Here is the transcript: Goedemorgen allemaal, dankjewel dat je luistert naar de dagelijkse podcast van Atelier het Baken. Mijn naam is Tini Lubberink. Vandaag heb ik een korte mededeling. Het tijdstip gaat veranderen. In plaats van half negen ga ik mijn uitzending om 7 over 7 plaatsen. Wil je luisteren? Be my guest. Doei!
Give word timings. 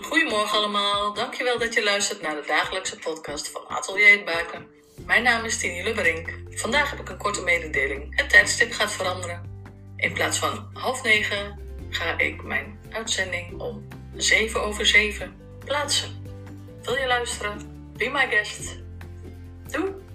Goedemorgen 0.00 0.58
allemaal, 0.58 1.14
dankjewel 1.14 1.58
dat 1.58 1.74
je 1.74 1.84
luistert 1.84 2.22
naar 2.22 2.34
de 2.34 2.44
dagelijkse 2.46 2.98
podcast 2.98 3.48
van 3.48 3.68
Atelier 3.68 4.10
het 4.10 4.24
Baken. 4.24 4.66
Mijn 5.06 5.22
naam 5.22 5.44
is 5.44 5.58
Tini 5.58 5.82
Lubberink. 5.82 6.38
Vandaag 6.50 6.90
heb 6.90 7.00
ik 7.00 7.08
een 7.08 7.16
korte 7.18 7.42
mededeling. 7.42 8.16
Het 8.16 8.30
tijdstip 8.30 8.72
gaat 8.72 8.92
veranderen. 8.92 9.62
In 9.96 10.12
plaats 10.12 10.38
van 10.38 10.70
half 10.72 11.02
negen 11.02 11.58
ga 11.90 12.18
ik 12.18 12.42
mijn 12.42 12.80
uitzending 12.90 13.60
om 13.60 13.88
7 14.16 14.62
over 14.62 14.86
7 14.86 15.36
plaatsen. 15.64 16.22
Wil 16.82 16.96
je 16.96 17.06
luisteren? 17.06 17.92
Be 17.96 18.08
my 18.08 18.28
guest. 18.28 18.78
Doei! 19.70 20.07